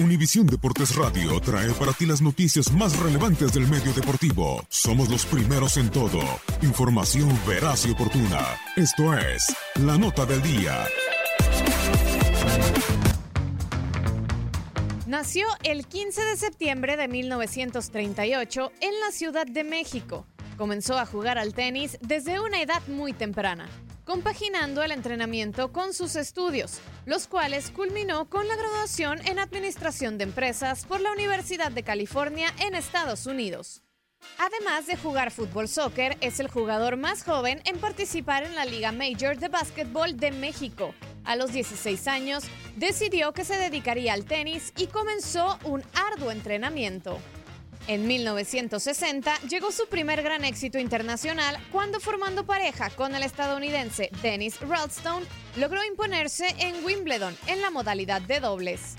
Univisión 0.00 0.48
Deportes 0.48 0.96
Radio 0.96 1.38
trae 1.38 1.70
para 1.74 1.92
ti 1.92 2.04
las 2.04 2.20
noticias 2.20 2.72
más 2.72 2.98
relevantes 2.98 3.52
del 3.52 3.68
medio 3.68 3.92
deportivo. 3.92 4.66
Somos 4.68 5.08
los 5.08 5.24
primeros 5.24 5.76
en 5.76 5.88
todo. 5.88 6.20
Información 6.62 7.28
veraz 7.46 7.86
y 7.86 7.92
oportuna. 7.92 8.40
Esto 8.74 9.16
es 9.16 9.54
La 9.76 9.96
Nota 9.96 10.26
del 10.26 10.42
Día. 10.42 10.84
Nació 15.06 15.46
el 15.62 15.86
15 15.86 16.22
de 16.22 16.36
septiembre 16.38 16.96
de 16.96 17.06
1938 17.06 18.72
en 18.80 19.00
la 19.00 19.12
Ciudad 19.12 19.46
de 19.46 19.62
México. 19.62 20.26
Comenzó 20.56 20.98
a 20.98 21.06
jugar 21.06 21.38
al 21.38 21.54
tenis 21.54 21.98
desde 22.00 22.40
una 22.40 22.60
edad 22.60 22.82
muy 22.88 23.12
temprana 23.12 23.68
compaginando 24.04 24.82
el 24.82 24.92
entrenamiento 24.92 25.72
con 25.72 25.94
sus 25.94 26.16
estudios, 26.16 26.80
los 27.06 27.26
cuales 27.26 27.70
culminó 27.70 28.28
con 28.28 28.46
la 28.48 28.56
graduación 28.56 29.26
en 29.26 29.38
Administración 29.38 30.18
de 30.18 30.24
Empresas 30.24 30.84
por 30.86 31.00
la 31.00 31.12
Universidad 31.12 31.72
de 31.72 31.82
California 31.82 32.52
en 32.60 32.74
Estados 32.74 33.26
Unidos. 33.26 33.82
Además 34.38 34.86
de 34.86 34.96
jugar 34.96 35.30
fútbol 35.30 35.68
soccer, 35.68 36.16
es 36.20 36.40
el 36.40 36.48
jugador 36.48 36.96
más 36.96 37.24
joven 37.24 37.60
en 37.64 37.78
participar 37.78 38.44
en 38.44 38.54
la 38.54 38.64
Liga 38.64 38.92
Major 38.92 39.38
de 39.38 39.48
Básquetbol 39.48 40.16
de 40.16 40.30
México. 40.30 40.94
A 41.24 41.36
los 41.36 41.52
16 41.52 42.06
años, 42.08 42.44
decidió 42.76 43.32
que 43.32 43.44
se 43.44 43.56
dedicaría 43.56 44.12
al 44.12 44.24
tenis 44.24 44.72
y 44.76 44.88
comenzó 44.88 45.58
un 45.64 45.82
arduo 45.94 46.30
entrenamiento. 46.30 47.18
En 47.86 48.06
1960 48.06 49.40
llegó 49.48 49.70
su 49.70 49.86
primer 49.88 50.22
gran 50.22 50.42
éxito 50.44 50.78
internacional 50.78 51.58
cuando 51.70 52.00
formando 52.00 52.46
pareja 52.46 52.88
con 52.88 53.14
el 53.14 53.22
estadounidense 53.22 54.10
Dennis 54.22 54.58
Ralston 54.60 55.22
logró 55.56 55.84
imponerse 55.84 56.46
en 56.58 56.82
Wimbledon 56.82 57.36
en 57.46 57.60
la 57.60 57.70
modalidad 57.70 58.22
de 58.22 58.40
dobles. 58.40 58.94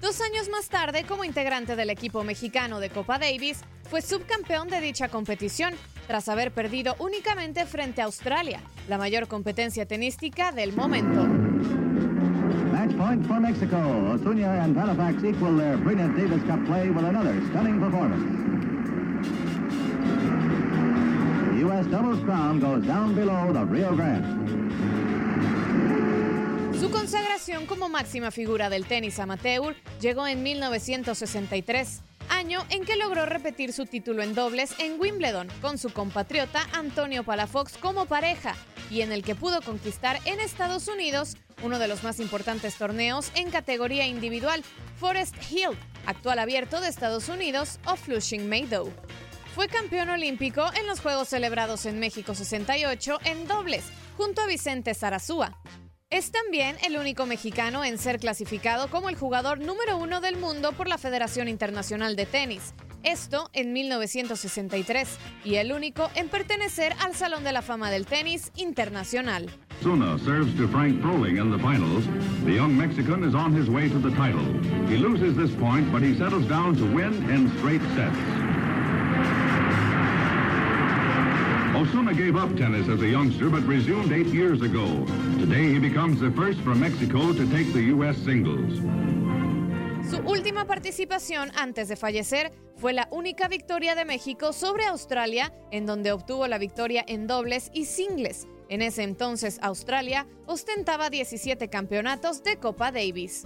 Dos 0.00 0.20
años 0.20 0.48
más 0.48 0.68
tarde, 0.68 1.04
como 1.04 1.24
integrante 1.24 1.76
del 1.76 1.88
equipo 1.88 2.24
mexicano 2.24 2.80
de 2.80 2.90
Copa 2.90 3.18
Davis, 3.18 3.60
fue 3.88 4.02
subcampeón 4.02 4.68
de 4.68 4.80
dicha 4.80 5.08
competición, 5.08 5.74
tras 6.08 6.28
haber 6.28 6.52
perdido 6.52 6.96
únicamente 6.98 7.64
frente 7.64 8.02
a 8.02 8.06
Australia, 8.06 8.60
la 8.88 8.98
mayor 8.98 9.28
competencia 9.28 9.86
tenística 9.86 10.50
del 10.50 10.74
momento. 10.74 11.93
Match 12.84 12.96
point 12.98 13.26
for 13.26 13.40
Mexico. 13.40 14.12
Osuna 14.12 14.62
and 14.62 14.76
Halifax 14.76 15.24
equal 15.24 15.56
their 15.56 15.78
brilliant 15.78 16.14
Davis 16.16 16.42
Cup 16.44 16.62
play 16.66 16.90
with 16.90 17.04
another 17.04 17.34
stunning 17.48 17.80
performance. 17.80 18.22
The 21.50 21.60
U.S. 21.60 21.86
doubles 21.86 22.22
crown 22.24 22.60
goes 22.60 22.84
down 22.86 23.14
below 23.14 23.54
the 23.54 23.64
Rio 23.64 23.96
Grande. 23.96 24.26
Su 26.78 26.90
consagración 26.90 27.64
como 27.64 27.88
máxima 27.88 28.30
figura 28.30 28.68
del 28.68 28.84
tenis 28.84 29.18
amateur 29.18 29.74
llegó 30.02 30.26
en 30.26 30.42
1963, 30.42 32.02
año 32.28 32.60
en 32.68 32.84
que 32.84 32.96
logró 32.96 33.24
repetir 33.24 33.72
su 33.72 33.86
título 33.86 34.22
en 34.22 34.34
dobles 34.34 34.74
en 34.78 35.00
Wimbledon 35.00 35.48
con 35.62 35.78
su 35.78 35.90
compatriota 35.90 36.66
Antonio 36.74 37.24
Palafox 37.24 37.78
como 37.78 38.04
pareja 38.04 38.54
y 38.90 39.00
en 39.00 39.12
el 39.12 39.22
que 39.22 39.34
pudo 39.34 39.62
conquistar 39.62 40.18
en 40.26 40.40
Estados 40.40 40.88
Unidos 40.88 41.38
uno 41.62 41.78
de 41.78 41.88
los 41.88 42.02
más 42.02 42.20
importantes 42.20 42.76
torneos 42.76 43.30
en 43.34 43.50
categoría 43.50 44.06
individual, 44.06 44.62
Forest 44.96 45.34
Hill, 45.50 45.78
actual 46.06 46.38
abierto 46.38 46.80
de 46.80 46.88
Estados 46.88 47.28
Unidos 47.28 47.78
o 47.86 47.96
Flushing 47.96 48.48
Meadow. 48.48 48.92
Fue 49.54 49.68
campeón 49.68 50.08
olímpico 50.08 50.64
en 50.78 50.86
los 50.86 51.00
Juegos 51.00 51.28
celebrados 51.28 51.86
en 51.86 52.00
México 52.00 52.34
68 52.34 53.20
en 53.24 53.46
dobles, 53.46 53.84
junto 54.16 54.42
a 54.42 54.46
Vicente 54.46 54.94
Sarazúa. 54.94 55.60
Es 56.10 56.30
también 56.30 56.76
el 56.84 56.96
único 56.96 57.26
mexicano 57.26 57.84
en 57.84 57.98
ser 57.98 58.18
clasificado 58.18 58.88
como 58.88 59.08
el 59.08 59.16
jugador 59.16 59.60
número 59.60 59.96
uno 59.96 60.20
del 60.20 60.36
mundo 60.36 60.72
por 60.72 60.88
la 60.88 60.98
Federación 60.98 61.48
Internacional 61.48 62.16
de 62.16 62.26
Tenis, 62.26 62.74
esto 63.04 63.50
en 63.52 63.72
1963, 63.72 65.18
y 65.44 65.56
el 65.56 65.72
único 65.72 66.10
en 66.14 66.28
pertenecer 66.28 66.94
al 67.00 67.14
Salón 67.14 67.44
de 67.44 67.52
la 67.52 67.62
Fama 67.62 67.90
del 67.90 68.06
Tenis 68.06 68.50
Internacional. 68.56 69.48
Suna 69.82 70.18
serves 70.18 70.54
to 70.56 70.66
Frank 70.68 71.00
Proling 71.02 71.38
in 71.38 71.50
the 71.50 71.58
finals. 71.58 72.04
The 72.44 72.54
young 72.54 72.76
Mexican 72.76 73.22
is 73.22 73.34
on 73.34 73.54
his 73.54 73.68
way 73.68 73.88
to 73.88 73.98
the 73.98 74.10
title. 74.16 74.44
He 74.88 74.96
loses 74.96 75.36
this 75.36 75.50
point, 75.60 75.90
but 75.92 76.02
he 76.02 76.16
settles 76.16 76.46
down 76.48 76.76
to 76.76 76.84
win 76.84 77.12
in 77.30 77.50
straight 77.58 77.82
sets. 77.94 78.16
Osuna 81.74 82.14
gave 82.14 82.36
up 82.36 82.56
tennis 82.56 82.88
as 82.88 83.02
a 83.02 83.08
youngster 83.08 83.50
but 83.50 83.62
resumed 83.66 84.12
eight 84.12 84.28
years 84.28 84.62
ago. 84.62 84.86
Today 85.38 85.72
he 85.72 85.78
becomes 85.78 86.20
the 86.20 86.30
first 86.30 86.60
from 86.60 86.80
Mexico 86.80 87.32
to 87.32 87.46
take 87.50 87.72
the 87.72 87.82
U.S. 87.94 88.16
singles. 88.24 88.80
Su 90.08 90.18
última 90.24 90.66
participación 90.66 91.50
antes 91.56 91.88
de 91.88 91.96
fallecer 91.96 92.52
fue 92.76 92.92
la 92.92 93.08
única 93.10 93.48
victoria 93.48 93.94
de 93.94 94.04
México 94.04 94.52
sobre 94.52 94.86
Australia, 94.86 95.52
en 95.70 95.86
donde 95.86 96.12
obtuvo 96.12 96.46
la 96.46 96.58
victoria 96.58 97.04
en 97.06 97.26
dobles 97.26 97.70
y 97.72 97.84
singles. 97.84 98.46
En 98.68 98.82
ese 98.82 99.02
entonces 99.02 99.58
Australia 99.62 100.26
ostentaba 100.46 101.10
17 101.10 101.68
campeonatos 101.68 102.42
de 102.42 102.56
Copa 102.56 102.90
Davis. 102.90 103.44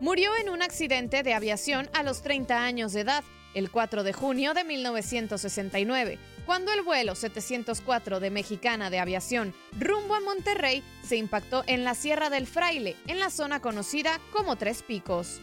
Murió 0.00 0.30
en 0.36 0.50
un 0.50 0.62
accidente 0.62 1.22
de 1.22 1.32
aviación 1.32 1.88
a 1.94 2.02
los 2.02 2.22
30 2.22 2.62
años 2.62 2.92
de 2.92 3.00
edad, 3.00 3.24
el 3.54 3.70
4 3.70 4.02
de 4.02 4.12
junio 4.12 4.52
de 4.52 4.64
1969. 4.64 6.18
cuando 6.44 6.72
el 6.72 6.82
vuelo 6.82 7.16
704 7.16 8.20
de 8.20 8.30
Mexicana 8.30 8.88
de 8.88 9.00
Aviación 9.00 9.52
rumbo 9.80 10.14
a 10.14 10.20
Monterrey 10.20 10.84
se 11.02 11.16
impactó 11.16 11.64
en 11.66 11.82
la 11.82 11.96
Sierra 11.96 12.30
del 12.30 12.46
Fraile, 12.46 12.94
en 13.08 13.18
la 13.18 13.30
zona 13.30 13.60
conocida 13.60 14.20
como 14.30 14.54
Tres 14.54 14.84
Picos. 14.84 15.40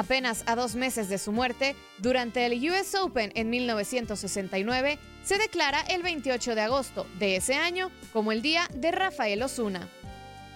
Apenas 0.00 0.44
a 0.46 0.56
dos 0.56 0.76
meses 0.76 1.10
de 1.10 1.18
su 1.18 1.30
muerte, 1.30 1.76
durante 1.98 2.46
el 2.46 2.54
US 2.70 2.94
Open 2.94 3.32
en 3.34 3.50
1969, 3.50 4.98
se 5.22 5.36
declara 5.36 5.82
el 5.90 6.02
28 6.02 6.54
de 6.54 6.62
agosto 6.62 7.06
de 7.18 7.36
ese 7.36 7.52
año 7.52 7.90
como 8.14 8.32
el 8.32 8.40
Día 8.40 8.66
de 8.72 8.92
Rafael 8.92 9.42
Osuna. 9.42 9.90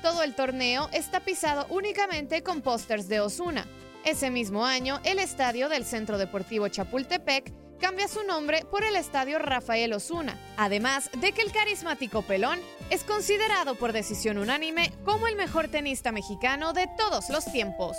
Todo 0.00 0.22
el 0.22 0.34
torneo 0.34 0.88
está 0.94 1.20
pisado 1.20 1.66
únicamente 1.68 2.42
con 2.42 2.62
pósters 2.62 3.06
de 3.06 3.20
Osuna. 3.20 3.66
Ese 4.06 4.30
mismo 4.30 4.64
año, 4.64 4.98
el 5.04 5.18
estadio 5.18 5.68
del 5.68 5.84
Centro 5.84 6.16
Deportivo 6.16 6.68
Chapultepec 6.68 7.52
cambia 7.78 8.08
su 8.08 8.22
nombre 8.22 8.64
por 8.70 8.82
el 8.82 8.96
Estadio 8.96 9.38
Rafael 9.38 9.92
Osuna, 9.92 10.38
además 10.56 11.10
de 11.20 11.32
que 11.32 11.42
el 11.42 11.52
carismático 11.52 12.22
Pelón 12.22 12.60
es 12.88 13.04
considerado 13.04 13.74
por 13.74 13.92
decisión 13.92 14.38
unánime 14.38 14.90
como 15.04 15.26
el 15.26 15.36
mejor 15.36 15.68
tenista 15.68 16.12
mexicano 16.12 16.72
de 16.72 16.88
todos 16.96 17.28
los 17.28 17.44
tiempos. 17.44 17.98